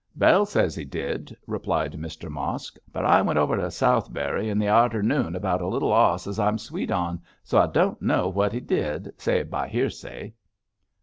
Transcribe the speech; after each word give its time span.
'Bell 0.15 0.47
ses 0.47 0.73
he 0.73 0.83
did,' 0.83 1.37
replied 1.45 1.93
Mr 1.93 2.27
Mosk, 2.27 2.75
'but 2.91 3.05
I 3.05 3.21
went 3.21 3.37
over 3.37 3.55
to 3.55 3.69
Southberry 3.69 4.49
in 4.49 4.57
the 4.57 4.67
arternoon 4.67 5.35
about 5.35 5.61
a 5.61 5.67
little 5.67 5.91
'oss 5.93 6.25
as 6.25 6.39
I'm 6.39 6.57
sweet 6.57 6.89
on, 6.89 7.21
so 7.43 7.59
I 7.59 7.67
don't 7.67 8.01
know 8.01 8.27
what 8.27 8.51
he 8.51 8.61
did, 8.61 9.13
save 9.19 9.51
by 9.51 9.69
'earsay.' 9.69 10.33